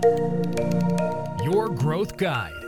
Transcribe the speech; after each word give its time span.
Your 0.00 1.68
Growth 1.84 2.12
Guide. 2.22 2.60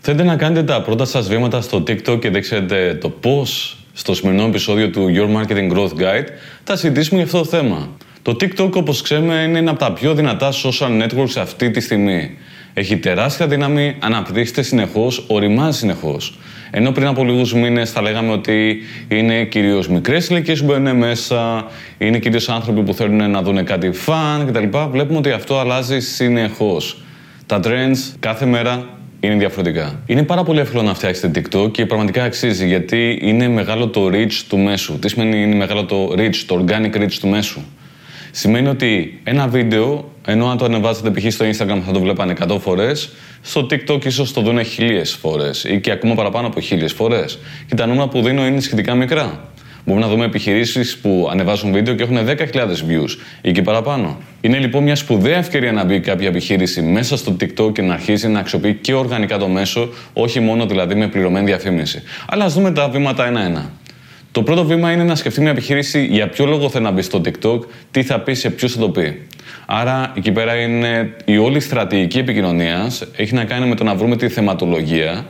Θέλετε 0.00 0.22
να 0.22 0.36
κάνετε 0.36 0.62
τα 0.62 0.82
πρώτα 0.82 1.04
σας 1.04 1.28
βήματα 1.28 1.60
στο 1.60 1.78
TikTok 1.78 2.18
και 2.20 2.30
δεν 2.30 2.40
ξέρετε 2.40 2.94
το 2.94 3.08
πώς 3.10 3.78
στο 3.92 4.14
σημερινό 4.14 4.44
επεισόδιο 4.44 4.90
του 4.90 5.12
Your 5.14 5.36
Marketing 5.36 5.72
Growth 5.72 5.92
Guide 6.00 6.26
θα 6.64 6.76
συζητήσουμε 6.76 7.16
για 7.16 7.24
αυτό 7.24 7.38
το 7.38 7.44
θέμα. 7.44 7.96
Το 8.22 8.32
TikTok 8.32 8.72
όπως 8.72 9.02
ξέρουμε 9.02 9.34
είναι 9.34 9.58
ένα 9.58 9.70
από 9.70 9.80
τα 9.80 9.92
πιο 9.92 10.14
δυνατά 10.14 10.52
social 10.52 11.02
networks 11.02 11.36
αυτή 11.36 11.70
τη 11.70 11.80
στιγμή. 11.80 12.38
Έχει 12.74 12.96
τεράστια 12.96 13.46
δύναμη, 13.46 13.96
αναπτύσσεται 13.98 14.62
συνεχώς, 14.62 15.24
οριμάζει 15.28 15.78
συνεχώς. 15.78 16.38
Ενώ 16.70 16.90
πριν 16.92 17.06
από 17.06 17.24
λίγους 17.24 17.54
μήνες 17.54 17.90
θα 17.90 18.02
λέγαμε 18.02 18.32
ότι 18.32 18.78
είναι 19.08 19.44
κυρίως 19.44 19.88
μικρές 19.88 20.28
ηλικίες 20.28 20.60
που 20.60 20.66
μπαίνουν 20.66 20.96
μέσα, 20.96 21.66
είναι 21.98 22.18
κυρίως 22.18 22.48
άνθρωποι 22.48 22.82
που 22.82 22.94
θέλουν 22.94 23.30
να 23.30 23.42
δουν 23.42 23.64
κάτι 23.64 23.92
φαν 23.92 24.46
κτλ. 24.46 24.78
Βλέπουμε 24.90 25.18
ότι 25.18 25.30
αυτό 25.30 25.58
αλλάζει 25.58 26.00
συνεχώς. 26.00 27.02
Τα 27.46 27.60
trends 27.64 28.14
κάθε 28.20 28.46
μέρα 28.46 28.88
είναι 29.20 29.34
διαφορετικά. 29.34 30.02
Είναι 30.06 30.22
πάρα 30.22 30.42
πολύ 30.42 30.60
εύκολο 30.60 30.82
να 30.82 30.94
φτιάξετε 30.94 31.42
TikTok 31.42 31.72
και 31.72 31.86
πραγματικά 31.86 32.24
αξίζει 32.24 32.66
γιατί 32.66 33.18
είναι 33.22 33.48
μεγάλο 33.48 33.88
το 33.88 34.06
reach 34.12 34.42
του 34.48 34.58
μέσου. 34.58 34.98
Τι 34.98 35.08
σημαίνει 35.08 35.42
είναι 35.42 35.54
μεγάλο 35.54 35.84
το 35.84 36.14
reach, 36.16 36.36
το 36.46 36.64
organic 36.68 36.96
reach 36.96 37.12
του 37.20 37.28
μέσου; 37.28 37.60
Σημαίνει 38.30 38.68
ότι 38.68 39.20
ένα 39.24 39.48
βίντεο, 39.48 40.12
ενώ 40.26 40.50
αν 40.50 40.56
το 40.56 40.64
ανεβάζετε 40.64 41.10
π.χ. 41.10 41.32
στο 41.32 41.44
Instagram 41.44 41.80
θα 41.86 41.92
το 41.92 42.00
βλέπανε 42.00 42.34
100 42.48 42.58
φορές, 42.60 43.10
στο 43.42 43.66
TikTok 43.70 44.04
ίσως 44.04 44.32
το 44.32 44.40
δουν 44.40 44.64
χίλιες 44.64 45.12
φορές 45.12 45.64
ή 45.64 45.80
και 45.80 45.90
ακόμα 45.90 46.14
παραπάνω 46.14 46.46
από 46.46 46.60
χίλιες 46.60 46.92
φορές. 46.92 47.38
Και 47.66 47.74
τα 47.74 47.86
νούμερα 47.86 48.08
που 48.08 48.22
δίνω 48.22 48.46
είναι 48.46 48.60
σχετικά 48.60 48.94
μικρά. 48.94 49.52
Μπορούμε 49.86 50.04
να 50.04 50.10
δούμε 50.10 50.24
επιχειρήσεις 50.24 50.96
που 50.96 51.28
ανεβάζουν 51.30 51.72
βίντεο 51.72 51.94
και 51.94 52.02
έχουν 52.02 52.16
10.000 52.16 52.66
views 52.66 53.18
ή 53.42 53.52
και 53.52 53.62
παραπάνω. 53.62 54.18
Είναι 54.40 54.58
λοιπόν 54.58 54.82
μια 54.82 54.96
σπουδαία 54.96 55.36
ευκαιρία 55.36 55.72
να 55.72 55.84
μπει 55.84 56.00
κάποια 56.00 56.28
επιχείρηση 56.28 56.82
μέσα 56.82 57.16
στο 57.16 57.36
TikTok 57.40 57.72
και 57.72 57.82
να 57.82 57.94
αρχίσει 57.94 58.28
να 58.28 58.38
αξιοποιεί 58.38 58.74
και 58.74 58.94
οργανικά 58.94 59.38
το 59.38 59.48
μέσο, 59.48 59.88
όχι 60.12 60.40
μόνο 60.40 60.66
δηλαδή 60.66 60.94
με 60.94 61.08
πληρωμένη 61.08 61.46
διαφήμιση. 61.46 62.02
Αλλά 62.26 62.44
ας 62.44 62.54
δούμε 62.54 62.72
τα 62.72 62.88
βήματα 62.88 63.26
ένα-ένα. 63.26 63.70
Το 64.32 64.42
πρώτο 64.42 64.64
βήμα 64.64 64.92
είναι 64.92 65.04
να 65.04 65.14
σκεφτεί 65.14 65.40
μια 65.40 65.50
επιχείρηση 65.50 66.04
για 66.04 66.28
ποιο 66.28 66.46
λόγο 66.46 66.70
θέλει 66.70 66.84
να 66.84 66.90
μπει 66.90 67.02
στο 67.02 67.20
TikTok, 67.24 67.60
τι 67.90 68.02
θα 68.02 68.20
πει, 68.20 68.34
σε 68.34 68.50
ποιου 68.50 68.70
θα 68.70 68.78
το 68.78 68.88
πει. 68.88 69.22
Άρα 69.66 70.12
εκεί 70.16 70.32
πέρα 70.32 70.54
είναι 70.54 71.14
η 71.24 71.38
όλη 71.38 71.60
στρατηγική 71.60 72.18
επικοινωνίας 72.18 73.04
έχει 73.16 73.34
να 73.34 73.44
κάνει 73.44 73.66
με 73.66 73.74
το 73.74 73.84
να 73.84 73.94
βρούμε 73.94 74.16
τη 74.16 74.28
θεματολογία, 74.28 75.24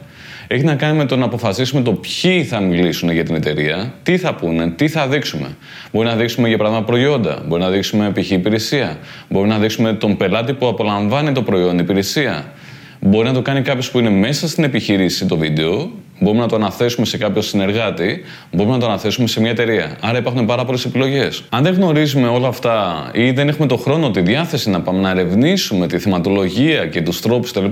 έχει 0.47 0.65
να 0.65 0.75
κάνει 0.75 0.97
με 0.97 1.05
το 1.05 1.17
να 1.17 1.25
αποφασίσουμε 1.25 1.83
το 1.83 1.93
ποιοι 1.93 2.45
θα 2.45 2.61
μιλήσουν 2.61 3.11
για 3.11 3.25
την 3.25 3.35
εταιρεία, 3.35 3.95
τι 4.03 4.19
θα 4.19 4.35
πούνε, 4.35 4.71
τι 4.71 4.89
θα 4.89 5.09
δείξουμε. 5.09 5.57
Μπορεί 5.93 6.07
να 6.07 6.17
δείξουμε 6.17 6.49
για 6.49 6.57
παράδειγμα 6.57 6.85
προϊόντα, 6.85 7.43
μπορεί 7.47 7.63
να 7.63 7.71
δείξουμε 7.71 8.13
π.χ. 8.15 8.31
υπηρεσία, 8.31 8.99
μπορεί 9.29 9.49
να 9.49 9.59
δείξουμε 9.59 9.93
τον 9.93 10.17
πελάτη 10.17 10.53
που 10.53 10.67
απολαμβάνει 10.67 11.33
το 11.33 11.43
προϊόν, 11.43 11.79
υπηρεσία. 11.79 12.53
Μπορεί 13.01 13.27
να 13.27 13.33
το 13.33 13.43
κάνει 13.43 13.63
κάποιος 13.63 13.91
που 13.91 13.99
είναι 13.99 14.11
μέσα 14.11 14.49
στην 14.49 14.65
επιχείρηση 14.65 15.27
το 15.27 15.37
βίντεο 15.37 15.91
Μπορούμε 16.25 16.43
να 16.43 16.49
το 16.49 16.57
αναθέσουμε 16.57 17.07
σε 17.07 17.19
κάποιο 17.19 17.43
συνεργάτη, 17.43 18.23
μπορούμε 18.53 18.75
να 18.75 18.81
το 18.81 18.87
αναθέσουμε 18.87 19.27
σε 19.27 19.41
μια 19.41 19.51
εταιρεία. 19.51 19.97
Άρα 20.01 20.19
υπάρχουν 20.19 20.47
πάρα 20.47 20.65
πολλές 20.65 20.85
επιλογές. 20.85 21.43
Αν 21.49 21.63
δεν 21.63 21.75
γνωρίζουμε 21.75 22.29
όλα 22.29 22.49
αυτά 22.49 23.09
ή 23.13 23.31
δεν 23.31 23.49
έχουμε 23.49 23.67
το 23.67 23.77
χρόνο, 23.77 24.11
τη 24.11 24.21
διάθεση 24.21 24.71
να 24.71 24.81
πάμε 24.81 25.01
να 25.01 25.11
ερευνήσουμε 25.11 25.87
τη 25.87 25.99
θεματολογία 25.99 26.87
και 26.87 27.03
τους 27.03 27.21
τρόπους 27.21 27.53
κτλ., 27.53 27.65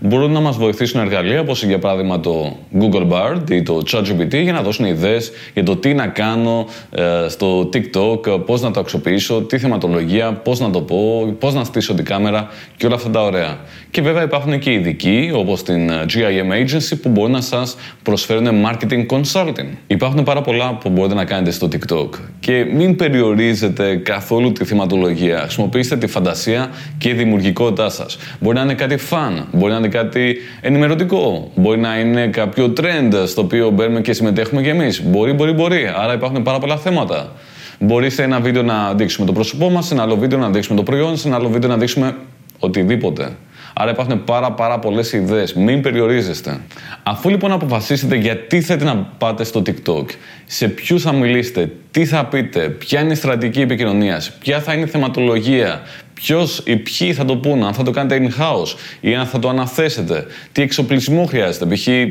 μπορούν 0.00 0.32
να 0.32 0.40
μας 0.40 0.56
βοηθήσουν 0.56 1.00
εργαλεία 1.00 1.40
όπως 1.40 1.64
για 1.64 1.78
παράδειγμα 1.78 2.20
το 2.20 2.56
Google 2.80 3.06
Bard 3.10 3.50
ή 3.50 3.62
το 3.62 3.82
ChatGPT 3.92 4.42
για 4.42 4.52
να 4.52 4.62
δώσουν 4.62 4.84
ιδέες 4.84 5.30
για 5.54 5.62
το 5.62 5.76
τι 5.76 5.94
να 5.94 6.06
κάνω 6.06 6.66
ε, 6.90 7.28
στο 7.28 7.68
TikTok, 7.72 8.46
πώς 8.46 8.60
να 8.60 8.70
το 8.70 8.80
αξιοποιήσω, 8.80 9.42
τι 9.42 9.58
θεματολογία, 9.58 10.32
πώς 10.32 10.60
να 10.60 10.70
το 10.70 10.80
πω, 10.80 11.34
πώς 11.38 11.54
να 11.54 11.64
στήσω 11.64 11.94
την 11.94 12.04
κάμερα 12.04 12.48
και 12.76 12.86
όλα 12.86 12.94
αυτά 12.94 13.10
τα 13.10 13.22
ωραία. 13.22 13.58
Και 13.90 14.02
βέβαια 14.02 14.22
υπάρχουν 14.22 14.58
και 14.58 14.72
ειδικοί 14.72 15.30
όπως 15.34 15.62
την 15.62 15.90
GIM 15.90 16.64
Agency 16.64 17.00
που 17.02 17.08
μπορεί 17.08 17.32
να 17.32 17.40
σας 17.40 17.76
προσφέρουν 18.02 18.48
marketing 18.66 19.06
consulting. 19.06 19.68
Υπάρχουν 19.86 20.22
πάρα 20.22 20.40
πολλά 20.40 20.74
που 20.74 20.90
μπορείτε 20.90 21.14
να 21.14 21.24
κάνετε 21.24 21.50
στο 21.50 21.68
TikTok 21.72 22.08
και 22.40 22.64
μην 22.74 22.96
περιορίζετε 22.96 23.96
καθόλου 23.96 24.52
τη 24.52 24.64
θυματολογία. 24.64 25.38
Χρησιμοποιήστε 25.38 25.96
τη 25.96 26.06
φαντασία 26.06 26.70
και 26.98 27.08
η 27.08 27.12
δημιουργικότητά 27.12 27.88
σας. 27.88 28.18
Μπορεί 28.40 28.56
να 28.56 28.62
είναι 28.62 28.74
κάτι 28.74 28.98
fun, 29.10 29.44
μπορεί 29.52 29.72
να 29.72 29.78
είναι 29.78 29.88
κάτι 29.88 30.36
ενημερωτικό, 30.60 31.50
μπορεί 31.54 31.78
να 31.78 31.98
είναι 31.98 32.26
κάποιο 32.26 32.72
trend 32.80 33.24
στο 33.26 33.40
οποίο 33.42 33.70
μπαίνουμε 33.70 34.00
και 34.00 34.12
συμμετέχουμε 34.12 34.62
κι 34.62 34.68
εμείς. 34.68 35.02
Μπορεί, 35.02 35.32
μπορεί, 35.32 35.52
μπορεί. 35.52 35.90
Άρα 35.96 36.14
υπάρχουν 36.14 36.42
πάρα 36.42 36.58
πολλά 36.58 36.76
θέματα. 36.76 37.32
Μπορεί 37.78 38.10
σε 38.10 38.22
ένα 38.22 38.40
βίντεο 38.40 38.62
να 38.62 38.94
δείξουμε 38.94 39.26
το 39.26 39.32
πρόσωπό 39.32 39.70
μας, 39.70 39.86
σε 39.86 39.94
ένα 39.94 40.02
άλλο 40.02 40.16
βίντεο 40.16 40.38
να 40.38 40.50
δείξουμε 40.50 40.76
το 40.76 40.82
προϊόν, 40.82 41.16
σε 41.16 41.28
ένα 41.28 41.36
άλλο 41.36 41.48
βίντεο 41.48 41.68
να 41.68 41.76
δείξουμε 41.76 42.16
οτιδήποτε. 42.58 43.36
Άρα 43.78 43.90
υπάρχουν 43.90 44.24
πάρα, 44.24 44.52
πάρα 44.52 44.78
πολλές 44.78 45.12
ιδέες. 45.12 45.54
Μην 45.54 45.80
περιορίζεστε. 45.82 46.60
Αφού 47.02 47.28
λοιπόν 47.28 47.52
αποφασίσετε 47.52 48.16
γιατί 48.16 48.60
θέλετε 48.60 48.84
να 48.84 48.96
πάτε 49.18 49.44
στο 49.44 49.62
TikTok, 49.66 50.04
σε 50.46 50.68
ποιους 50.68 51.02
θα 51.02 51.12
μιλήσετε, 51.12 51.72
τι 51.90 52.04
θα 52.04 52.24
πείτε, 52.26 52.68
ποια 52.68 53.00
είναι 53.00 53.12
η 53.12 53.14
στρατηγική 53.14 53.60
επικοινωνίας, 53.60 54.32
ποια 54.32 54.60
θα 54.60 54.72
είναι 54.72 54.84
η 54.84 54.88
θεματολογία, 54.88 55.80
Ποιος 56.20 56.62
ή 56.64 56.76
ποιοι 56.76 57.12
θα 57.12 57.24
το 57.24 57.36
πούνε, 57.36 57.66
αν 57.66 57.72
θα 57.72 57.82
το 57.82 57.90
κάνετε 57.90 58.28
in-house 58.28 58.78
ή 59.00 59.14
αν 59.14 59.26
θα 59.26 59.38
το 59.38 59.48
αναθέσετε, 59.48 60.26
τι 60.52 60.62
εξοπλισμό 60.62 61.24
χρειάζεται, 61.24 61.74
π.χ. 61.74 61.86
Ε, 61.86 62.10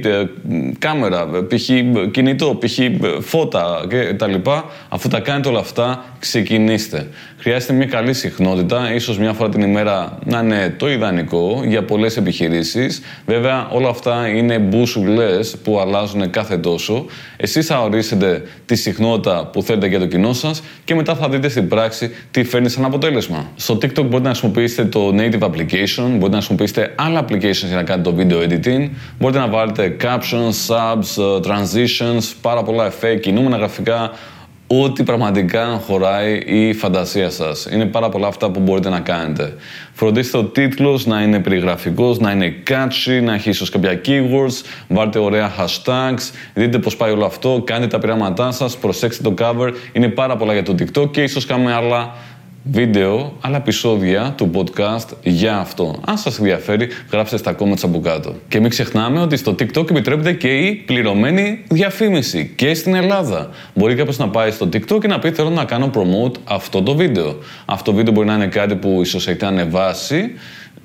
κάμερα, 0.80 1.28
π.χ. 1.48 1.70
κινητό, 2.12 2.58
π.χ. 2.60 2.80
φώτα 3.22 3.86
κτλ. 3.88 4.34
Αφού 4.90 5.08
τα 5.08 5.20
κάνετε 5.20 5.50
όλα 5.50 5.60
αυτά, 5.60 6.06
ξεκινήστε. 6.20 7.08
Χρειάζεται 7.38 7.74
μια 7.74 7.86
καλή 7.86 8.14
συχνότητα, 8.14 8.94
ίσως 8.94 9.18
μια 9.18 9.34
φορά 9.34 9.50
την 9.50 9.62
ημέρα 9.62 10.20
να 10.26 10.40
είναι 10.40 10.76
το 10.78 10.92
ιδανικό 10.92 11.62
για 11.66 11.84
πολλές 11.84 12.18
επιχειρήσεις. 12.18 13.02
Βέβαια, 13.26 13.70
όλα 13.72 13.90
αυτά 13.90 14.28
είναι 14.28 14.60
μπούσουλε 14.60 15.40
που 15.64 15.80
αλλάζουν 15.80 16.30
κάθε 16.30 16.58
τόσο. 16.58 17.06
Εσείς 17.38 17.66
θα 17.66 17.82
ορίσετε 17.82 18.44
τη 18.66 18.76
συχνότητα 18.76 19.46
που 19.46 19.62
θέλετε 19.62 19.88
για 19.88 20.00
το 20.00 20.06
κοινό 20.06 20.34
σας 20.34 20.64
και 20.84 20.96
μετά 20.96 21.16
θα 21.16 21.30
δείτε 21.30 21.50
στην 21.50 21.68
πράξη 21.68 22.12
τι 22.32 22.44
φέρνει 22.44 22.70
σαν 22.70 22.86
αποτέλεσμα. 22.86 23.52
Στο 23.56 23.78
TikTok 23.82 23.94
μπορείτε 24.01 24.28
να 24.28 24.29
χρησιμοποιήσετε 24.29 24.85
το 24.85 25.07
native 25.07 25.39
application, 25.39 26.07
μπορείτε 26.07 26.29
να 26.29 26.35
χρησιμοποιήσετε 26.35 26.94
άλλα 26.95 27.25
applications 27.25 27.67
για 27.67 27.75
να 27.75 27.83
κάνετε 27.83 28.11
το 28.11 28.16
video 28.19 28.50
editing, 28.50 28.89
μπορείτε 29.19 29.39
να 29.39 29.47
βάλετε 29.47 29.95
captions, 30.01 30.67
subs, 30.67 31.23
ε, 31.23 31.39
transitions, 31.47 32.33
πάρα 32.41 32.63
πολλά 32.63 32.91
effect, 32.91 33.19
κινούμενα 33.22 33.57
γραφικά, 33.57 34.11
ό,τι 34.67 35.03
πραγματικά 35.03 35.81
χωράει 35.85 36.41
η 36.45 36.73
φαντασία 36.73 37.29
σας. 37.29 37.67
Είναι 37.72 37.85
πάρα 37.85 38.09
πολλά 38.09 38.28
αυτά 38.28 38.51
που 38.51 38.59
μπορείτε 38.59 38.89
να 38.89 39.00
κάνετε. 39.00 39.53
Φροντίστε 39.94 40.38
ο 40.38 40.44
τίτλος 40.44 41.06
να 41.06 41.22
είναι 41.22 41.39
περιγραφικός, 41.39 42.19
να 42.19 42.31
είναι 42.31 42.53
catchy, 42.67 43.23
να 43.23 43.33
έχει 43.33 43.50
ίσως 43.50 43.69
κάποια 43.69 44.01
keywords, 44.06 44.63
βάλτε 44.88 45.19
ωραία 45.19 45.51
hashtags, 45.59 46.31
δείτε 46.53 46.79
πώς 46.79 46.95
πάει 46.95 47.12
όλο 47.12 47.25
αυτό, 47.25 47.62
κάντε 47.66 47.88
τα 47.88 48.00
πειράματά 48.00 48.51
σας, 48.51 48.77
προσέξτε 48.77 49.29
το 49.29 49.33
cover. 49.38 49.73
Είναι 49.94 50.07
πάρα 50.07 50.35
πολλά 50.35 50.53
για 50.53 50.63
το 50.63 50.75
TikTok 50.79 51.12
και 51.12 51.23
ίσως 51.23 51.45
κάνουμε 51.45 51.73
άλλα 51.73 52.13
βίντεο, 52.72 53.34
άλλα 53.42 53.58
επεισόδια 53.58 54.34
του 54.38 54.52
podcast 54.53 55.08
για 55.24 55.58
αυτό. 55.58 56.00
Αν 56.06 56.18
σας 56.18 56.38
ενδιαφέρει, 56.38 56.88
γράψτε 57.12 57.38
στα 57.38 57.56
comments 57.59 57.84
από 57.84 58.00
κάτω. 58.00 58.36
Και 58.48 58.59
μην 58.59 58.70
ξεχνάμε 58.70 59.20
ότι 59.20 59.38
στο 59.38 59.52
TikTok 59.52 59.90
επιτρέπεται 59.90 60.34
και 60.34 60.48
η 60.48 60.74
πληρωμένη 60.74 61.64
διαφήμιση 61.68 62.54
και 62.56 62.74
στην 62.74 62.96
Ελλάδα. 62.96 63.50
Μπορεί 63.74 63.96
κάποιος 63.96 64.18
να 64.18 64.30
πάει 64.30 64.52
στο 64.52 64.70
TikTok 64.74 65.00
και 65.00 65.08
να 65.08 65.20
πει 65.20 65.31
θέλω 65.31 65.50
να 65.50 65.66
κάνω 65.66 65.92
promote 65.94 66.36
αυτό 66.44 66.81
το 66.81 66.96
βίντεο. 66.96 67.36
Αυτό 67.66 67.92
το 67.92 67.98
βίντεο 67.98 68.14
μπορεί 68.14 68.28
να 68.28 68.34
είναι 68.34 68.48
κάτι 68.48 68.75
που 68.75 69.00
ίσως 69.02 69.28
έχετε 69.28 69.46
ανεβάσει 69.46 70.31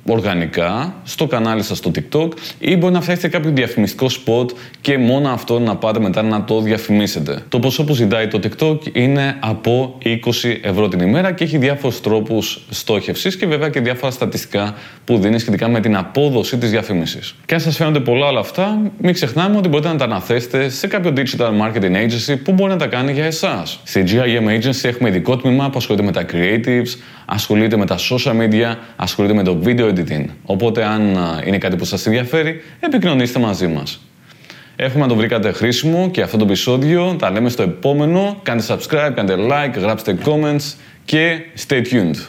οργανικά 0.07 0.95
στο 1.05 1.27
κανάλι 1.27 1.63
σας 1.63 1.79
στο 1.79 1.91
TikTok 1.95 2.29
ή 2.59 2.77
μπορεί 2.77 2.93
να 2.93 3.01
φτιάξετε 3.01 3.29
κάποιο 3.29 3.51
διαφημιστικό 3.51 4.07
spot 4.07 4.47
και 4.81 4.99
μόνο 4.99 5.29
αυτό 5.29 5.59
να 5.59 5.77
πάτε 5.77 6.01
μετά 6.01 6.23
να 6.23 6.45
το 6.45 6.61
διαφημίσετε. 6.61 7.43
Το 7.49 7.59
ποσό 7.59 7.85
που 7.85 7.95
ζητάει 7.95 8.29
το 8.29 8.41
TikTok 8.43 8.97
είναι 8.97 9.37
από 9.41 9.99
20 10.03 10.17
ευρώ 10.63 10.89
την 10.89 11.01
ημέρα 11.01 11.33
και 11.33 11.45
έχει 11.45 11.59
διάφορους 11.59 12.01
τρόπους 12.01 12.61
στόχευσης 12.71 13.37
και 13.37 13.47
βέβαια 13.47 13.69
και 13.69 13.81
διάφορα 13.81 14.11
στατιστικά 14.13 14.75
που 15.05 15.19
δίνει 15.19 15.39
σχετικά 15.39 15.69
με 15.69 15.81
την 15.81 15.97
απόδοση 15.97 16.59
της 16.59 16.71
διαφήμισης. 16.71 17.35
Και 17.47 17.55
αν 17.55 17.61
σας 17.61 17.77
φαίνονται 17.77 18.01
πολλά 18.01 18.27
όλα 18.27 18.41
αυτά, 18.41 18.93
μην 18.99 19.15
ξεχνάμε 19.15 19.57
ότι 19.57 19.69
μπορείτε 19.69 19.89
να 19.89 19.97
τα 19.97 20.05
αναθέσετε 20.05 20.69
σε 20.69 20.87
κάποιο 20.87 21.13
digital 21.17 21.51
marketing 21.61 21.95
agency 21.95 22.39
που 22.45 22.53
μπορεί 22.53 22.71
να 22.71 22.79
τα 22.79 22.87
κάνει 22.87 23.13
για 23.13 23.25
εσάς. 23.25 23.81
Στη 23.85 24.05
GIM 24.07 24.49
Agency 24.49 24.89
έχουμε 24.89 25.09
ειδικό 25.09 25.37
τμήμα 25.37 25.71
που 25.71 25.79
ασχολείται 25.79 26.05
με 26.05 26.13
τα 26.13 26.25
creatives, 26.33 26.99
ασχολείται 27.25 27.77
με 27.77 27.87
τα 27.87 27.97
social 28.11 28.33
media, 28.33 28.77
ασχολείται 28.97 29.35
με 29.35 29.43
το 29.43 29.59
video 29.65 29.90
editing. 29.95 30.25
Οπότε, 30.45 30.85
αν 30.85 31.17
είναι 31.47 31.59
κάτι 31.59 31.77
που 31.77 31.85
σας 31.85 32.07
ενδιαφέρει, 32.07 32.63
επικοινωνήστε 32.81 33.39
μαζί 33.39 33.67
μας. 33.67 34.01
Έχουμε 34.77 35.03
να 35.03 35.09
το 35.09 35.15
βρήκατε 35.15 35.53
χρήσιμο 35.53 36.11
και 36.11 36.23
αυτό 36.23 36.37
το 36.37 36.45
επεισόδιο. 36.45 37.17
Τα 37.19 37.31
λέμε 37.31 37.49
στο 37.49 37.63
επόμενο. 37.63 38.41
Κάντε 38.43 38.65
subscribe, 38.69 39.13
κάντε 39.15 39.35
like, 39.39 39.79
γράψτε 39.81 40.19
comments 40.25 40.75
και 41.05 41.41
stay 41.69 41.83
tuned. 41.93 42.27